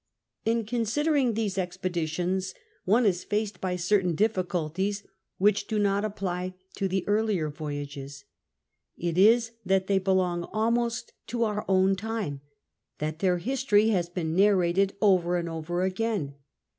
In 0.45 0.65
considering 0.65 1.35
these 1.35 1.59
expeditions 1.59 2.55
one 2.85 3.05
is 3.05 3.23
bleed 3.23 3.61
by 3.61 3.75
certain 3.75 4.15
difficulties 4.15 5.03
which 5.37 5.67
do 5.67 5.77
not 5.77 6.03
apply 6.03 6.55
to 6.77 6.87
the 6.87 7.07
earlier 7.07 7.49
voyages. 7.51 8.25
It 8.97 9.15
is 9.15 9.51
that 9.63 9.85
they 9.85 9.99
belong 9.99 10.45
almost 10.45 11.13
to 11.27 11.43
our 11.43 11.63
own 11.67 11.95
time, 11.95 12.41
that 12.97 13.19
their 13.19 13.37
history 13.37 13.89
has 13.89 14.09
been 14.09 14.35
narrated 14.35 14.95
over 15.03 15.37
and 15.37 15.47
over 15.47 15.83
again. 15.83 16.33